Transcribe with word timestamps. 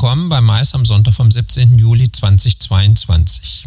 willkommen 0.00 0.28
bei 0.28 0.40
Mais 0.40 0.74
am 0.74 0.84
Sonntag 0.84 1.14
vom 1.14 1.28
17. 1.28 1.76
Juli 1.76 2.12
2022. 2.12 3.64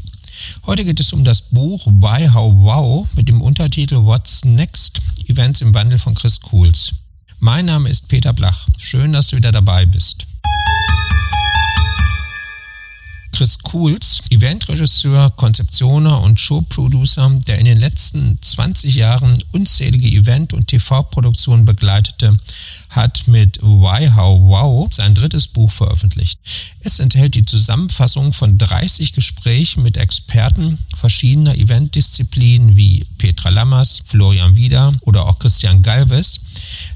Heute 0.66 0.86
geht 0.86 1.02
es 1.02 1.12
um 1.12 1.26
das 1.26 1.42
Buch 1.42 1.86
Why 1.88 2.30
How 2.30 2.54
Wow 2.56 3.08
mit 3.16 3.28
dem 3.28 3.42
Untertitel 3.42 3.96
What's 4.06 4.46
Next? 4.46 5.02
Events 5.28 5.60
im 5.60 5.74
Wandel 5.74 6.00
von 6.00 6.16
Chris 6.16 6.40
Cools. 6.40 6.94
Mein 7.42 7.66
Name 7.66 7.90
ist 7.90 8.08
Peter 8.08 8.32
Blach. 8.32 8.66
Schön, 8.78 9.12
dass 9.12 9.28
du 9.28 9.36
wieder 9.36 9.52
dabei 9.52 9.86
bist. 9.86 10.26
Chris 13.42 13.58
Cools, 13.58 14.22
Eventregisseur, 14.30 15.32
Konzeptioner 15.32 16.22
und 16.22 16.40
Showproducer, 16.40 17.40
der 17.48 17.58
in 17.58 17.66
den 17.66 17.80
letzten 17.80 18.40
20 18.40 18.94
Jahren 18.94 19.34
unzählige 19.52 20.10
Event- 20.10 20.54
und 20.54 20.68
TV-Produktionen 20.68 21.66
begleitete, 21.66 22.38
hat 22.92 23.28
mit 23.28 23.60
Why 23.64 24.12
How 24.16 24.40
Wow 24.42 24.94
sein 24.94 25.16
drittes 25.16 25.48
Buch 25.48 25.72
veröffentlicht. 25.72 26.40
Es 26.82 27.00
enthält 27.00 27.34
die 27.34 27.44
Zusammenfassung 27.44 28.32
von 28.32 28.60
30 28.60 29.14
Gesprächen 29.14 29.82
mit 29.82 29.98
Experten 29.98 30.78
verschiedener 30.96 31.56
Eventdisziplinen 31.56 32.78
wie 32.78 33.08
Petra 33.18 33.50
Lammers, 33.50 34.04
Florian 34.06 34.56
Wieder 34.56 34.94
oder 35.02 35.26
auch 35.26 35.40
Christian 35.40 35.82
Galvez, 35.82 36.42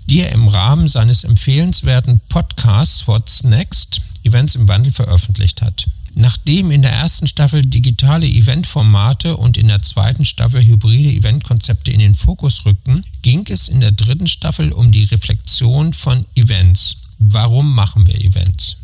die 0.08 0.20
er 0.20 0.32
im 0.32 0.48
Rahmen 0.48 0.90
seines 0.90 1.24
empfehlenswerten 1.24 2.22
Podcasts 2.30 3.08
What's 3.08 3.44
Next 3.44 4.00
Events 4.24 4.54
im 4.54 4.68
Wandel 4.68 4.94
veröffentlicht 4.94 5.64
hat. 5.64 5.88
Nachdem 6.18 6.72
in 6.72 6.82
der 6.82 6.94
ersten 6.94 7.28
Staffel 7.28 7.66
digitale 7.66 8.26
Eventformate 8.26 9.36
und 9.36 9.58
in 9.58 9.68
der 9.68 9.82
zweiten 9.82 10.24
Staffel 10.24 10.66
hybride 10.66 11.10
Eventkonzepte 11.10 11.92
in 11.92 12.00
den 12.00 12.16
Fokus 12.16 12.66
rückten, 12.66 13.02
ging 13.22 13.46
es 13.50 13.68
in 13.68 13.82
der 13.82 13.92
dritten 13.92 14.28
Staffel 14.28 14.72
um 14.72 14.92
die 14.92 15.04
Reflexion 15.04 15.94
von 15.94 16.26
Events. 16.36 17.02
Warum 17.20 17.76
machen 17.76 18.08
wir 18.08 18.16
Events? 18.24 18.78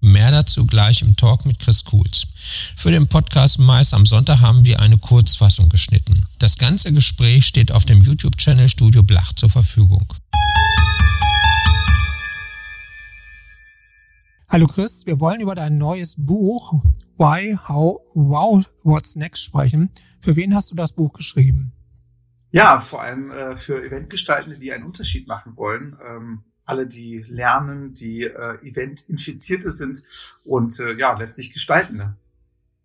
Mehr 0.00 0.32
dazu 0.32 0.66
gleich 0.66 1.02
im 1.02 1.14
Talk 1.14 1.46
mit 1.46 1.60
Chris 1.60 1.84
Kuhls. 1.84 2.26
Für 2.74 2.90
den 2.90 3.06
Podcast 3.06 3.60
Mais 3.60 3.92
am 3.92 4.04
Sonntag 4.04 4.40
haben 4.40 4.64
wir 4.64 4.80
eine 4.80 4.98
Kurzfassung 4.98 5.68
geschnitten. 5.68 6.26
Das 6.40 6.58
ganze 6.58 6.92
Gespräch 6.92 7.46
steht 7.46 7.70
auf 7.70 7.84
dem 7.84 8.02
YouTube-Channel 8.02 8.68
Studio 8.68 9.04
Blach 9.04 9.32
zur 9.34 9.50
Verfügung. 9.50 10.04
Hallo 14.56 14.68
Chris, 14.68 15.04
wir 15.04 15.20
wollen 15.20 15.42
über 15.42 15.54
dein 15.54 15.76
neues 15.76 16.14
Buch 16.16 16.82
Why, 17.18 17.58
How, 17.68 18.00
Wow, 18.14 18.64
What's 18.84 19.14
Next 19.14 19.44
sprechen. 19.44 19.90
Für 20.18 20.34
wen 20.34 20.54
hast 20.54 20.70
du 20.70 20.74
das 20.74 20.94
Buch 20.94 21.12
geschrieben? 21.12 21.74
Ja, 22.52 22.80
vor 22.80 23.02
allem 23.02 23.30
äh, 23.30 23.58
für 23.58 23.84
Eventgestaltende, 23.84 24.58
die 24.58 24.72
einen 24.72 24.84
Unterschied 24.84 25.28
machen 25.28 25.58
wollen. 25.58 25.98
Ähm, 26.02 26.44
alle, 26.64 26.86
die 26.86 27.22
lernen, 27.28 27.92
die 27.92 28.22
äh, 28.22 28.66
Event-Infizierte 28.66 29.70
sind 29.72 30.02
und 30.46 30.80
äh, 30.80 30.94
ja, 30.94 31.12
letztlich 31.18 31.52
Gestaltende. 31.52 32.16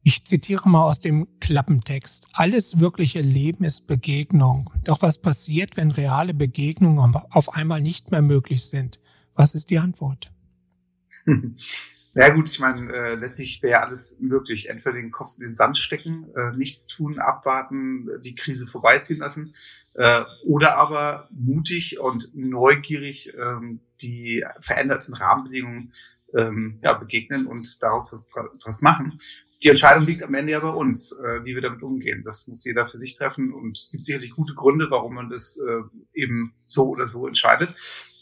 Ich 0.03 0.25
zitiere 0.25 0.67
mal 0.67 0.83
aus 0.83 0.99
dem 0.99 1.25
Klappentext. 1.39 2.27
Alles 2.33 2.81
wirkliche 2.81 3.21
Leben 3.21 3.63
ist 3.63 3.87
Begegnung. 3.87 4.73
Doch 4.83 5.01
was 5.01 5.21
passiert, 5.21 5.77
wenn 5.77 5.91
reale 5.91 6.33
Begegnungen 6.33 7.15
auf 7.29 7.53
einmal 7.53 7.79
nicht 7.79 8.11
mehr 8.11 8.21
möglich 8.21 8.65
sind? 8.65 8.99
Was 9.35 9.55
ist 9.55 9.69
die 9.69 9.79
Antwort? 9.79 10.29
Ja 12.13 12.27
gut, 12.29 12.49
ich 12.49 12.59
meine, 12.59 12.91
äh, 12.91 13.15
letztlich 13.15 13.63
wäre 13.63 13.81
alles 13.81 14.17
möglich. 14.19 14.67
Entweder 14.67 14.95
den 14.95 15.11
Kopf 15.11 15.35
in 15.37 15.43
den 15.43 15.53
Sand 15.53 15.77
stecken, 15.77 16.27
äh, 16.35 16.51
nichts 16.57 16.87
tun, 16.87 17.19
abwarten, 17.19 18.09
die 18.21 18.35
Krise 18.35 18.67
vorbeiziehen 18.67 19.19
lassen, 19.19 19.53
äh, 19.93 20.25
oder 20.45 20.75
aber 20.75 21.29
mutig 21.31 21.99
und 21.99 22.31
neugierig 22.33 23.33
ähm, 23.37 23.79
die 24.01 24.43
veränderten 24.59 25.13
Rahmenbedingungen 25.13 25.91
ähm, 26.35 26.79
ja, 26.83 26.93
begegnen 26.93 27.47
und 27.47 27.81
daraus 27.81 28.11
was, 28.11 28.29
was 28.65 28.81
machen. 28.81 29.17
Die 29.63 29.69
Entscheidung 29.69 30.05
liegt 30.05 30.23
am 30.23 30.33
Ende 30.33 30.53
ja 30.53 30.59
bei 30.59 30.69
uns, 30.69 31.13
äh, 31.13 31.45
wie 31.45 31.55
wir 31.55 31.61
damit 31.61 31.81
umgehen. 31.81 32.23
Das 32.25 32.47
muss 32.47 32.65
jeder 32.65 32.87
für 32.87 32.97
sich 32.97 33.15
treffen 33.15 33.53
und 33.53 33.77
es 33.77 33.89
gibt 33.89 34.03
sicherlich 34.03 34.31
gute 34.31 34.55
Gründe, 34.55 34.87
warum 34.89 35.13
man 35.13 35.29
das 35.29 35.57
äh, 35.57 36.19
eben 36.19 36.55
so 36.65 36.89
oder 36.89 37.05
so 37.05 37.25
entscheidet. 37.25 37.73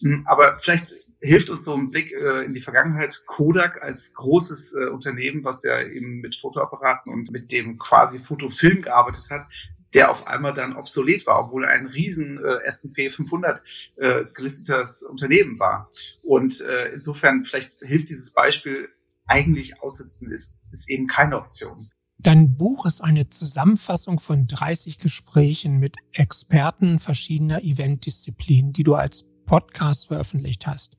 Hm, 0.01 0.25
aber 0.28 0.57
vielleicht 0.59 0.94
hilft 1.22 1.50
uns 1.50 1.66
so 1.66 1.75
ein 1.75 1.91
Blick 1.91 2.12
äh, 2.12 2.46
in 2.46 2.53
die 2.53 2.62
Vergangenheit. 2.62 3.24
Kodak 3.25 3.81
als 3.81 4.13
großes 4.13 4.74
äh, 4.74 4.90
Unternehmen, 4.90 5.44
was 5.44 5.63
ja 5.63 5.81
eben 5.81 6.22
mit 6.22 6.35
Fotoapparaten 6.35 7.12
und 7.12 7.31
mit 7.31 7.52
dem 7.52 7.78
quasi 7.78 8.19
Fotofilm 8.19 8.81
gearbeitet 8.81 9.30
hat, 9.30 9.46
der 9.94 10.12
auf 10.12 10.28
einmal 10.28 10.53
dann 10.53 10.75
obsolet 10.75 11.25
war, 11.25 11.46
obwohl 11.46 11.66
ein 11.66 11.88
riesen 11.88 12.38
äh, 12.38 12.63
S&P 12.66 13.09
500 13.09 13.62
äh, 13.97 14.25
gelistetes 14.34 15.03
Unternehmen 15.03 15.59
war. 15.59 15.90
Und 16.24 16.62
äh, 16.62 16.90
insofern 16.94 17.44
vielleicht 17.44 17.72
hilft 17.81 18.09
dieses 18.09 18.34
Beispiel 18.34 18.90
eigentlich 19.25 19.81
aussetzen 19.81 20.31
ist, 20.31 20.59
ist 20.72 20.90
eben 20.90 21.07
keine 21.07 21.38
Option. 21.38 21.78
Dein 22.22 22.57
Buch 22.57 22.86
ist 22.86 23.00
eine 23.01 23.30
Zusammenfassung 23.30 24.19
von 24.19 24.47
30 24.47 25.00
Gesprächen 25.00 25.80
mit 25.80 25.96
Experten 26.12 27.00
verschiedener 27.00 27.63
Eventdisziplinen, 27.63 28.74
die 28.74 28.84
du 28.84 28.96
als 28.96 29.28
Podcast 29.50 30.10
veröffentlicht 30.10 30.68
hast. 30.68 30.96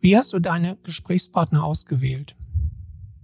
Wie 0.00 0.16
hast 0.16 0.32
du 0.32 0.38
deine 0.38 0.78
Gesprächspartner 0.84 1.62
ausgewählt? 1.62 2.34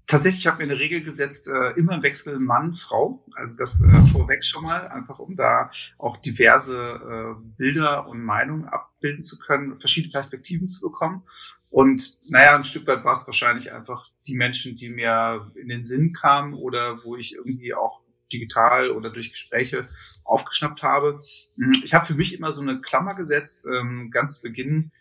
Tatsächlich 0.07 0.47
habe 0.47 0.61
ich 0.61 0.67
mir 0.69 0.75
eine 0.75 0.81
Regel 0.81 1.03
gesetzt, 1.03 1.49
äh, 1.49 1.71
immer 1.79 1.95
im 1.95 2.03
Wechsel 2.03 2.39
Mann, 2.39 2.75
Frau. 2.75 3.25
Also 3.35 3.57
das 3.57 3.81
äh, 3.81 4.07
vorweg 4.13 4.45
schon 4.45 4.65
mal, 4.65 4.87
einfach 4.89 5.19
um 5.19 5.35
da 5.35 5.71
auch 5.97 6.19
diverse 6.19 6.77
äh, 6.77 7.43
Bilder 7.57 8.07
und 8.07 8.23
Meinungen 8.23 8.67
abbilden 8.67 9.23
zu 9.23 9.39
können, 9.39 9.81
verschiedene 9.81 10.13
Perspektiven 10.13 10.69
zu 10.69 10.83
bekommen. 10.83 11.23
Und 11.71 12.19
naja, 12.29 12.55
ein 12.55 12.65
Stück 12.65 12.87
weit 12.87 13.03
war 13.03 13.15
es 13.15 13.27
wahrscheinlich 13.27 13.73
einfach 13.73 14.11
die 14.27 14.35
Menschen, 14.35 14.77
die 14.77 14.91
mir 14.91 15.51
in 15.55 15.69
den 15.69 15.81
Sinn 15.81 16.13
kamen 16.13 16.53
oder 16.53 17.03
wo 17.05 17.17
ich 17.17 17.35
irgendwie 17.35 17.73
auch 17.73 18.01
digital 18.33 18.91
oder 18.91 19.11
durch 19.11 19.31
Gespräche 19.31 19.89
aufgeschnappt 20.25 20.83
habe. 20.83 21.21
Mhm, 21.57 21.83
ich 21.85 21.95
habe 21.95 22.07
für 22.07 22.15
mich 22.15 22.35
immer 22.35 22.53
so 22.53 22.63
eine 22.63 22.81
Klammer 22.81 23.15
gesetzt, 23.15 23.67
ähm, 23.67 24.11
ganz 24.11 24.41
zu 24.41 24.49
Beginn 24.49 24.93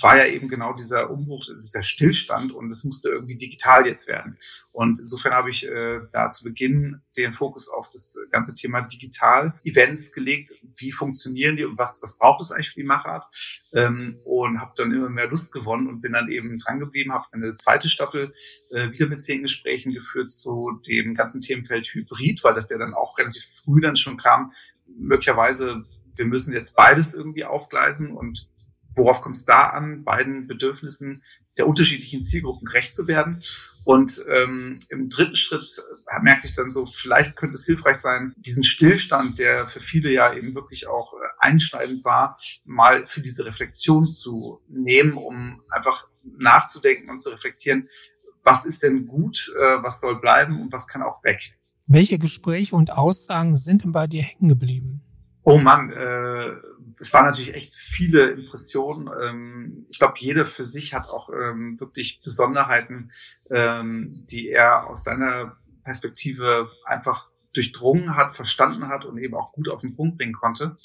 war 0.00 0.16
ja 0.18 0.26
eben 0.26 0.48
genau 0.48 0.72
dieser 0.74 1.10
Umbruch, 1.10 1.44
dieser 1.60 1.82
Stillstand 1.82 2.52
und 2.52 2.70
es 2.70 2.84
musste 2.84 3.08
irgendwie 3.08 3.36
digital 3.36 3.86
jetzt 3.86 4.08
werden. 4.08 4.38
Und 4.72 4.98
insofern 4.98 5.32
habe 5.32 5.50
ich 5.50 5.66
äh, 5.66 6.00
da 6.12 6.30
zu 6.30 6.44
Beginn 6.44 7.00
den 7.16 7.32
Fokus 7.32 7.68
auf 7.68 7.88
das 7.90 8.18
ganze 8.30 8.54
Thema 8.54 8.82
Digital-Events 8.82 10.12
gelegt. 10.12 10.52
Wie 10.76 10.92
funktionieren 10.92 11.56
die 11.56 11.64
und 11.64 11.78
was, 11.78 12.00
was 12.02 12.18
braucht 12.18 12.42
es 12.42 12.52
eigentlich 12.52 12.70
für 12.70 12.80
die 12.80 12.86
Machart? 12.86 13.24
Ähm, 13.72 14.20
und 14.24 14.60
habe 14.60 14.72
dann 14.76 14.92
immer 14.92 15.08
mehr 15.08 15.28
Lust 15.28 15.52
gewonnen 15.52 15.86
und 15.86 16.00
bin 16.00 16.12
dann 16.12 16.28
eben 16.28 16.58
dran 16.58 16.78
geblieben, 16.78 17.12
habe 17.12 17.26
eine 17.32 17.54
zweite 17.54 17.88
Staffel 17.88 18.32
äh, 18.70 18.90
wieder 18.90 19.06
mit 19.06 19.20
zehn 19.20 19.42
Gesprächen 19.42 19.92
geführt 19.92 20.30
zu 20.30 20.80
dem 20.86 21.14
ganzen 21.14 21.40
Themenfeld 21.40 21.86
Hybrid, 21.86 22.44
weil 22.44 22.54
das 22.54 22.70
ja 22.70 22.78
dann 22.78 22.94
auch 22.94 23.18
relativ 23.18 23.44
früh 23.44 23.80
dann 23.80 23.96
schon 23.96 24.16
kam. 24.16 24.52
Möglicherweise 24.86 25.84
wir 26.16 26.26
müssen 26.26 26.54
jetzt 26.54 26.74
beides 26.74 27.14
irgendwie 27.14 27.44
aufgleisen 27.44 28.16
und 28.16 28.48
worauf 28.96 29.20
kommt 29.20 29.36
es 29.36 29.44
da 29.44 29.68
an, 29.68 30.04
beiden 30.04 30.46
Bedürfnissen 30.46 31.22
der 31.56 31.66
unterschiedlichen 31.66 32.20
Zielgruppen 32.20 32.66
gerecht 32.66 32.94
zu 32.94 33.06
werden. 33.06 33.42
Und 33.84 34.20
ähm, 34.28 34.80
im 34.88 35.08
dritten 35.08 35.36
Schritt 35.36 35.80
äh, 36.08 36.22
merke 36.22 36.46
ich 36.46 36.54
dann 36.54 36.70
so, 36.70 36.86
vielleicht 36.86 37.36
könnte 37.36 37.54
es 37.54 37.64
hilfreich 37.64 37.98
sein, 37.98 38.34
diesen 38.36 38.64
Stillstand, 38.64 39.38
der 39.38 39.68
für 39.68 39.80
viele 39.80 40.10
ja 40.10 40.34
eben 40.34 40.54
wirklich 40.54 40.88
auch 40.88 41.14
äh, 41.14 41.16
einschneidend 41.38 42.04
war, 42.04 42.36
mal 42.64 43.06
für 43.06 43.20
diese 43.20 43.46
Reflexion 43.46 44.08
zu 44.08 44.60
nehmen, 44.68 45.16
um 45.16 45.62
einfach 45.70 46.08
nachzudenken 46.36 47.10
und 47.10 47.20
zu 47.20 47.30
reflektieren, 47.30 47.88
was 48.42 48.66
ist 48.66 48.82
denn 48.82 49.06
gut, 49.06 49.52
äh, 49.56 49.82
was 49.82 50.00
soll 50.00 50.20
bleiben 50.20 50.60
und 50.60 50.72
was 50.72 50.88
kann 50.88 51.02
auch 51.02 51.22
weg. 51.22 51.56
Welche 51.86 52.18
Gespräche 52.18 52.74
und 52.74 52.90
Aussagen 52.90 53.56
sind 53.56 53.84
denn 53.84 53.92
bei 53.92 54.08
dir 54.08 54.22
hängen 54.22 54.48
geblieben? 54.48 55.02
Oh 55.44 55.58
Mann, 55.58 55.92
äh, 55.92 56.56
es 56.98 57.12
waren 57.12 57.26
natürlich 57.26 57.54
echt 57.54 57.74
viele 57.74 58.30
Impressionen. 58.30 59.10
Ähm, 59.22 59.86
ich 59.88 59.98
glaube, 59.98 60.14
jeder 60.18 60.44
für 60.46 60.66
sich 60.66 60.94
hat 60.94 61.08
auch 61.08 61.30
ähm, 61.30 61.78
wirklich 61.80 62.20
Besonderheiten, 62.22 63.12
ähm, 63.50 64.12
die 64.30 64.50
er 64.50 64.86
aus 64.86 65.04
seiner 65.04 65.56
Perspektive 65.84 66.70
einfach 66.84 67.30
durchdrungen 67.52 68.16
hat, 68.16 68.36
verstanden 68.36 68.88
hat 68.88 69.04
und 69.04 69.18
eben 69.18 69.34
auch 69.34 69.52
gut 69.52 69.68
auf 69.68 69.80
den 69.80 69.96
Punkt 69.96 70.18
bringen 70.18 70.34
konnte. 70.34 70.76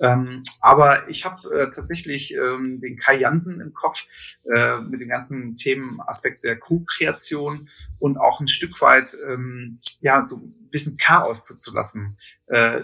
Ähm, 0.00 0.42
aber 0.60 1.08
ich 1.08 1.24
habe 1.24 1.48
äh, 1.54 1.70
tatsächlich 1.70 2.34
ähm, 2.34 2.80
den 2.80 2.96
Kai 2.96 3.16
Jansen 3.16 3.60
im 3.60 3.74
Kopf 3.74 4.04
äh, 4.52 4.78
mit 4.80 5.00
dem 5.00 5.08
ganzen 5.08 5.56
Themenaspekt 5.56 6.42
der 6.42 6.58
Co-Kreation 6.58 7.68
und 8.00 8.18
auch 8.18 8.40
ein 8.40 8.48
Stück 8.48 8.80
weit 8.80 9.16
ähm, 9.28 9.78
ja 10.00 10.22
so 10.22 10.36
ein 10.36 10.68
bisschen 10.70 10.96
Chaos 10.96 11.46
zuzulassen. 11.46 12.16
Äh, 12.46 12.82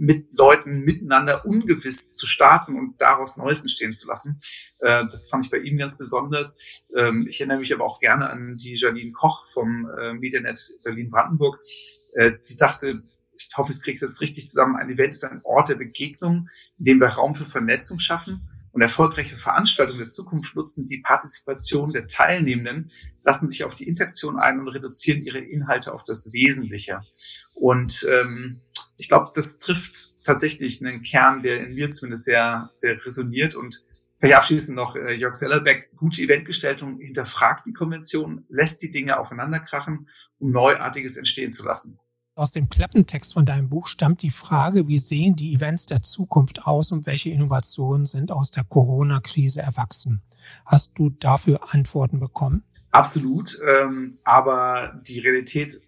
mit 0.00 0.36
Leuten 0.36 0.80
miteinander 0.80 1.44
ungewiss 1.44 2.14
zu 2.14 2.26
starten 2.26 2.76
und 2.76 3.00
daraus 3.00 3.36
Neues 3.36 3.60
entstehen 3.60 3.92
zu 3.92 4.08
lassen. 4.08 4.40
Äh, 4.80 5.04
das 5.10 5.28
fand 5.28 5.44
ich 5.44 5.50
bei 5.50 5.58
ihm 5.58 5.76
ganz 5.76 5.98
besonders. 5.98 6.56
Ähm, 6.96 7.26
ich 7.28 7.38
erinnere 7.40 7.58
mich 7.58 7.72
aber 7.74 7.84
auch 7.84 8.00
gerne 8.00 8.30
an 8.30 8.56
die 8.56 8.76
Janine 8.76 9.12
Koch 9.12 9.46
vom 9.52 9.90
äh, 9.98 10.14
Medianet 10.14 10.58
Berlin-Brandenburg. 10.84 11.58
Äh, 12.14 12.32
die 12.48 12.52
sagte, 12.54 13.02
ich 13.36 13.50
hoffe, 13.56 13.72
ich 13.72 13.82
kriege 13.82 14.00
das 14.00 14.22
richtig 14.22 14.48
zusammen, 14.48 14.76
ein 14.76 14.90
Event 14.90 15.12
ist 15.12 15.24
ein 15.24 15.40
Ort 15.44 15.68
der 15.68 15.76
Begegnung, 15.76 16.48
in 16.78 16.84
dem 16.84 17.00
wir 17.00 17.08
Raum 17.08 17.34
für 17.34 17.44
Vernetzung 17.46 17.98
schaffen 17.98 18.48
und 18.72 18.82
erfolgreiche 18.82 19.36
Veranstaltungen 19.36 19.98
der 19.98 20.08
Zukunft 20.08 20.54
nutzen 20.54 20.86
die 20.86 21.00
Partizipation 21.00 21.92
der 21.92 22.06
Teilnehmenden, 22.06 22.90
lassen 23.22 23.48
sich 23.48 23.64
auf 23.64 23.74
die 23.74 23.88
Interaktion 23.88 24.38
ein 24.38 24.60
und 24.60 24.68
reduzieren 24.68 25.20
ihre 25.20 25.38
Inhalte 25.38 25.92
auf 25.92 26.04
das 26.04 26.32
Wesentliche. 26.32 27.00
Und 27.54 28.06
ähm, 28.08 28.60
ich 29.00 29.08
glaube, 29.08 29.30
das 29.34 29.58
trifft 29.58 30.24
tatsächlich 30.24 30.84
einen 30.84 31.02
Kern, 31.02 31.42
der 31.42 31.66
in 31.66 31.74
mir 31.74 31.90
zumindest 31.90 32.24
sehr, 32.24 32.70
sehr 32.74 33.04
resoniert 33.04 33.54
und 33.54 33.82
Vielleicht 34.20 34.36
abschließend 34.36 34.76
noch 34.76 34.96
äh, 34.96 35.14
Jörg 35.14 35.34
Sellerbeck, 35.34 35.96
gute 35.96 36.20
Eventgestaltung 36.20 36.98
hinterfragt 36.98 37.64
die 37.66 37.72
Konvention, 37.72 38.44
lässt 38.50 38.82
die 38.82 38.90
Dinge 38.90 39.18
aufeinanderkrachen, 39.18 40.10
um 40.38 40.50
Neuartiges 40.50 41.16
entstehen 41.16 41.50
zu 41.50 41.64
lassen. 41.64 41.98
Aus 42.34 42.52
dem 42.52 42.68
Klappentext 42.68 43.32
von 43.32 43.46
deinem 43.46 43.70
Buch 43.70 43.86
stammt 43.86 44.20
die 44.20 44.30
Frage, 44.30 44.88
wie 44.88 44.98
sehen 44.98 45.36
die 45.36 45.54
Events 45.54 45.86
der 45.86 46.02
Zukunft 46.02 46.66
aus 46.66 46.92
und 46.92 47.06
welche 47.06 47.30
Innovationen 47.30 48.04
sind 48.04 48.30
aus 48.30 48.50
der 48.50 48.64
Corona-Krise 48.64 49.62
erwachsen? 49.62 50.20
Hast 50.66 50.98
du 50.98 51.08
dafür 51.08 51.72
Antworten 51.72 52.20
bekommen? 52.20 52.62
Absolut, 52.90 53.58
ähm, 53.66 54.18
aber 54.24 55.00
die 55.06 55.20
Realität 55.20 55.80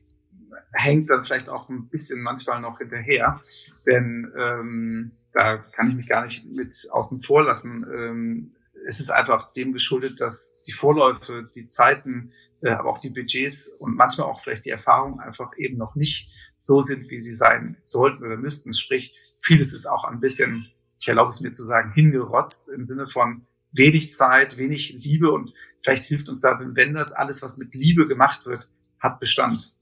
hängt 0.72 1.10
dann 1.10 1.24
vielleicht 1.24 1.48
auch 1.48 1.68
ein 1.68 1.88
bisschen 1.88 2.22
manchmal 2.22 2.60
noch 2.60 2.78
hinterher, 2.78 3.40
denn 3.86 4.32
ähm, 4.38 5.12
da 5.32 5.56
kann 5.56 5.88
ich 5.88 5.94
mich 5.94 6.08
gar 6.08 6.24
nicht 6.24 6.44
mit 6.44 6.76
außen 6.90 7.22
vor 7.22 7.42
lassen. 7.42 7.86
Ähm, 7.92 8.52
es 8.86 9.00
ist 9.00 9.10
einfach 9.10 9.52
dem 9.52 9.72
geschuldet, 9.72 10.20
dass 10.20 10.62
die 10.64 10.72
Vorläufe, 10.72 11.48
die 11.54 11.66
Zeiten, 11.66 12.30
äh, 12.60 12.70
aber 12.70 12.90
auch 12.90 12.98
die 12.98 13.10
Budgets 13.10 13.68
und 13.80 13.96
manchmal 13.96 14.26
auch 14.26 14.40
vielleicht 14.40 14.66
die 14.66 14.70
Erfahrungen 14.70 15.20
einfach 15.20 15.52
eben 15.56 15.78
noch 15.78 15.94
nicht 15.94 16.30
so 16.60 16.80
sind, 16.80 17.10
wie 17.10 17.18
sie 17.18 17.34
sein 17.34 17.78
sollten 17.82 18.24
oder 18.24 18.36
müssten. 18.36 18.74
Sprich, 18.74 19.16
vieles 19.40 19.72
ist 19.72 19.86
auch 19.86 20.04
ein 20.04 20.20
bisschen, 20.20 20.66
ich 21.00 21.08
erlaube 21.08 21.30
es 21.30 21.40
mir 21.40 21.52
zu 21.52 21.64
sagen, 21.64 21.92
hingerotzt 21.92 22.68
im 22.68 22.84
Sinne 22.84 23.08
von 23.08 23.46
wenig 23.72 24.10
Zeit, 24.10 24.58
wenig 24.58 24.92
Liebe 25.02 25.30
und 25.30 25.54
vielleicht 25.82 26.04
hilft 26.04 26.28
uns 26.28 26.42
da, 26.42 26.58
wenn 26.60 26.94
das 26.94 27.12
alles, 27.12 27.42
was 27.42 27.56
mit 27.56 27.74
Liebe 27.74 28.06
gemacht 28.06 28.44
wird, 28.44 28.70
hat 29.00 29.18
Bestand. 29.18 29.74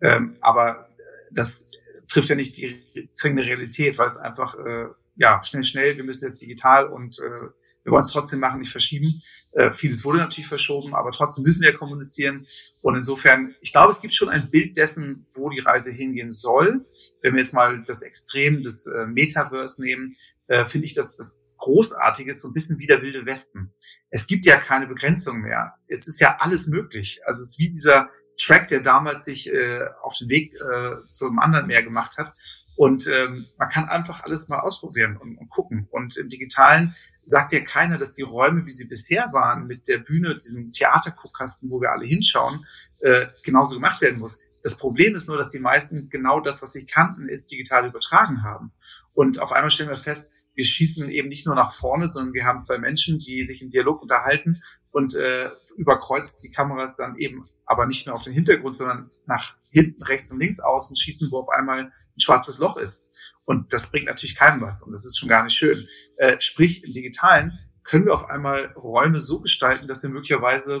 Ähm, 0.00 0.36
aber 0.40 0.86
das 1.30 1.70
trifft 2.08 2.28
ja 2.28 2.34
nicht 2.34 2.56
die 2.56 3.08
zwingende 3.12 3.46
Realität, 3.46 3.98
weil 3.98 4.06
es 4.06 4.16
einfach, 4.16 4.58
äh, 4.58 4.86
ja, 5.16 5.42
schnell, 5.42 5.64
schnell, 5.64 5.96
wir 5.96 6.04
müssen 6.04 6.28
jetzt 6.28 6.42
digital 6.42 6.86
und 6.86 7.18
äh, 7.18 7.48
wir 7.82 7.92
wollen 7.92 8.02
es 8.02 8.12
trotzdem 8.12 8.40
machen, 8.40 8.60
nicht 8.60 8.72
verschieben. 8.72 9.22
Äh, 9.52 9.72
vieles 9.72 10.04
wurde 10.04 10.18
natürlich 10.18 10.48
verschoben, 10.48 10.94
aber 10.94 11.12
trotzdem 11.12 11.44
müssen 11.44 11.62
wir 11.62 11.72
kommunizieren. 11.72 12.46
Und 12.82 12.94
insofern, 12.94 13.54
ich 13.60 13.72
glaube, 13.72 13.90
es 13.90 14.00
gibt 14.00 14.14
schon 14.14 14.28
ein 14.28 14.50
Bild 14.50 14.76
dessen, 14.76 15.26
wo 15.34 15.48
die 15.48 15.60
Reise 15.60 15.90
hingehen 15.90 16.30
soll. 16.30 16.84
Wenn 17.22 17.34
wir 17.34 17.40
jetzt 17.40 17.54
mal 17.54 17.82
das 17.86 18.02
Extrem 18.02 18.62
des 18.62 18.86
äh, 18.86 19.06
Metaverse 19.06 19.82
nehmen, 19.82 20.16
äh, 20.48 20.66
finde 20.66 20.86
ich, 20.86 20.94
dass 20.94 21.16
das 21.16 21.56
großartig 21.58 22.26
ist, 22.26 22.42
so 22.42 22.48
ein 22.48 22.54
bisschen 22.54 22.78
wie 22.78 22.86
der 22.86 23.02
wilde 23.02 23.24
Westen. 23.26 23.72
Es 24.10 24.26
gibt 24.26 24.44
ja 24.46 24.56
keine 24.56 24.86
Begrenzung 24.86 25.40
mehr. 25.40 25.74
Es 25.88 26.08
ist 26.08 26.20
ja 26.20 26.36
alles 26.38 26.66
möglich. 26.66 27.20
Also 27.24 27.42
es 27.42 27.50
ist 27.50 27.58
wie 27.58 27.70
dieser 27.70 28.10
Track, 28.40 28.68
der 28.68 28.80
damals 28.80 29.24
sich 29.24 29.52
äh, 29.52 29.84
auf 30.02 30.16
den 30.16 30.28
Weg 30.28 30.54
äh, 30.54 31.06
zum 31.08 31.38
anderen 31.38 31.66
Meer 31.66 31.82
gemacht 31.82 32.18
hat. 32.18 32.32
Und 32.76 33.06
ähm, 33.08 33.46
man 33.58 33.68
kann 33.68 33.88
einfach 33.88 34.24
alles 34.24 34.48
mal 34.48 34.60
ausprobieren 34.60 35.18
und, 35.18 35.36
und 35.36 35.50
gucken. 35.50 35.86
Und 35.90 36.16
im 36.16 36.30
Digitalen 36.30 36.94
sagt 37.24 37.52
ja 37.52 37.60
keiner, 37.60 37.98
dass 37.98 38.14
die 38.14 38.22
Räume, 38.22 38.64
wie 38.64 38.70
sie 38.70 38.86
bisher 38.86 39.28
waren, 39.32 39.66
mit 39.66 39.86
der 39.86 39.98
Bühne, 39.98 40.36
diesem 40.36 40.72
Theaterguckkasten, 40.72 41.70
wo 41.70 41.80
wir 41.80 41.90
alle 41.90 42.06
hinschauen, 42.06 42.64
äh, 43.00 43.26
genauso 43.42 43.74
gemacht 43.74 44.00
werden 44.00 44.18
muss. 44.18 44.40
Das 44.62 44.78
Problem 44.78 45.14
ist 45.14 45.28
nur, 45.28 45.36
dass 45.36 45.50
die 45.50 45.58
meisten 45.58 46.08
genau 46.08 46.40
das, 46.40 46.62
was 46.62 46.72
sie 46.72 46.86
kannten, 46.86 47.28
ins 47.28 47.48
Digitale 47.48 47.88
übertragen 47.88 48.42
haben. 48.42 48.72
Und 49.12 49.40
auf 49.40 49.52
einmal 49.52 49.70
stellen 49.70 49.90
wir 49.90 49.96
fest, 49.96 50.32
wir 50.54 50.64
schießen 50.64 51.08
eben 51.10 51.28
nicht 51.28 51.46
nur 51.46 51.54
nach 51.54 51.72
vorne, 51.72 52.08
sondern 52.08 52.34
wir 52.34 52.44
haben 52.44 52.62
zwei 52.62 52.78
Menschen, 52.78 53.18
die 53.18 53.44
sich 53.44 53.62
im 53.62 53.70
Dialog 53.70 54.02
unterhalten 54.02 54.62
und 54.90 55.14
äh, 55.14 55.50
überkreuzt 55.76 56.42
die 56.44 56.50
Kameras 56.50 56.96
dann 56.96 57.16
eben 57.16 57.48
aber 57.70 57.86
nicht 57.86 58.04
mehr 58.04 58.16
auf 58.16 58.24
den 58.24 58.32
Hintergrund, 58.32 58.76
sondern 58.76 59.12
nach 59.26 59.54
hinten, 59.70 60.02
rechts 60.02 60.32
und 60.32 60.40
links 60.40 60.58
außen 60.58 60.96
schießen, 60.96 61.30
wo 61.30 61.38
auf 61.38 61.48
einmal 61.50 61.84
ein 61.84 62.20
schwarzes 62.20 62.58
Loch 62.58 62.76
ist. 62.76 63.08
Und 63.44 63.72
das 63.72 63.92
bringt 63.92 64.06
natürlich 64.06 64.34
keinem 64.34 64.60
was 64.60 64.82
und 64.82 64.90
das 64.90 65.04
ist 65.04 65.16
schon 65.16 65.28
gar 65.28 65.44
nicht 65.44 65.56
schön. 65.56 65.86
Äh, 66.16 66.40
sprich, 66.40 66.82
im 66.82 66.92
Digitalen 66.92 67.56
können 67.84 68.06
wir 68.06 68.14
auf 68.14 68.28
einmal 68.28 68.72
Räume 68.72 69.20
so 69.20 69.40
gestalten, 69.40 69.86
dass 69.86 70.02
wir 70.02 70.10
möglicherweise, 70.10 70.80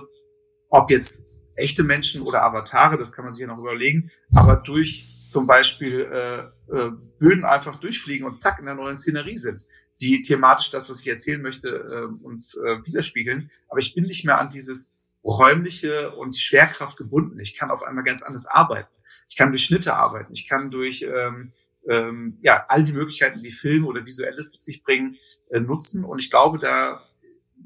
ob 0.68 0.90
jetzt 0.90 1.48
echte 1.54 1.84
Menschen 1.84 2.22
oder 2.22 2.42
Avatare, 2.42 2.98
das 2.98 3.12
kann 3.12 3.24
man 3.24 3.34
sich 3.34 3.42
ja 3.42 3.46
noch 3.46 3.58
überlegen, 3.58 4.10
aber 4.34 4.56
durch 4.56 5.24
zum 5.28 5.46
Beispiel 5.46 6.00
äh, 6.00 6.38
äh, 6.76 6.90
Böden 7.20 7.44
einfach 7.44 7.78
durchfliegen 7.78 8.26
und 8.26 8.40
zack 8.40 8.58
in 8.58 8.64
der 8.64 8.74
neuen 8.74 8.96
Szenerie 8.96 9.38
sind, 9.38 9.62
die 10.00 10.22
thematisch 10.22 10.70
das, 10.70 10.90
was 10.90 11.00
ich 11.00 11.06
erzählen 11.06 11.40
möchte, 11.40 11.68
äh, 11.68 12.24
uns 12.24 12.56
äh, 12.56 12.84
widerspiegeln. 12.84 13.48
Aber 13.68 13.78
ich 13.78 13.94
bin 13.94 14.04
nicht 14.04 14.24
mehr 14.24 14.40
an 14.40 14.48
dieses 14.48 15.00
räumliche 15.24 16.12
und 16.16 16.34
die 16.34 16.40
Schwerkraft 16.40 16.96
gebunden. 16.96 17.38
Ich 17.40 17.56
kann 17.56 17.70
auf 17.70 17.82
einmal 17.82 18.04
ganz 18.04 18.22
anders 18.22 18.46
arbeiten. 18.46 18.92
Ich 19.28 19.36
kann 19.36 19.50
durch 19.50 19.64
Schnitte 19.64 19.94
arbeiten. 19.94 20.32
Ich 20.32 20.48
kann 20.48 20.70
durch 20.70 21.02
ähm, 21.02 21.52
ähm, 21.88 22.38
ja 22.42 22.64
all 22.68 22.82
die 22.82 22.92
Möglichkeiten, 22.92 23.42
die 23.42 23.52
Film 23.52 23.86
oder 23.86 24.04
Visuelles 24.04 24.52
mit 24.52 24.64
sich 24.64 24.82
bringen, 24.82 25.16
äh, 25.50 25.60
nutzen. 25.60 26.04
Und 26.04 26.18
ich 26.18 26.30
glaube, 26.30 26.58
da 26.58 27.04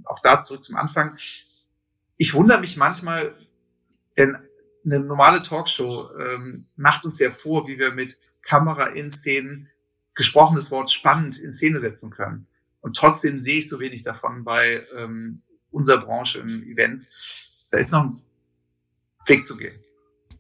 auch 0.05 0.21
da 0.21 0.41
zurück 0.41 0.65
zum 0.65 0.77
Anfang. 0.77 1.17
Ich 2.17 2.35
wundere 2.35 2.61
mich 2.61 2.77
manchmal, 2.77 3.35
denn 4.17 4.37
eine 4.85 5.01
normale 5.01 5.43
Talkshow 5.43 6.11
ähm, 6.19 6.67
macht 6.77 7.05
uns 7.05 7.19
ja 7.19 7.31
vor, 7.31 7.67
wie 7.67 7.79
wir 7.79 7.93
mit 7.93 8.19
Kamera 8.43 8.89
in 8.89 9.11
Szenen 9.11 9.71
gesprochenes 10.15 10.71
Wort 10.71 10.93
spannend 10.93 11.39
in 11.39 11.53
Szene 11.53 11.81
setzen 11.81 12.11
können. 12.11 12.47
Und 12.81 12.97
trotzdem 12.97 13.39
sehe 13.39 13.59
ich 13.59 13.69
so 13.69 13.81
wenig 13.81 14.03
davon 14.03 14.45
bei 14.45 14.87
ähm, 14.97 15.37
unserer 15.75 15.99
Branche 15.99 16.39
im 16.39 16.63
Events. 16.63 17.67
Da 17.71 17.79
ist 17.79 17.93
noch 17.93 18.05
ein 18.05 18.23
Weg 19.27 19.45
zu 19.45 19.57
gehen. 19.57 19.73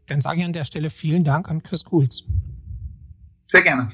Dann 0.06 0.20
sage 0.20 0.40
ich 0.40 0.44
an 0.44 0.52
der 0.52 0.64
Stelle 0.64 0.90
vielen 0.90 1.24
Dank 1.24 1.48
an 1.48 1.62
Chris 1.62 1.84
Kuhls. 1.84 2.24
Sehr 3.46 3.62
gerne. 3.62 3.90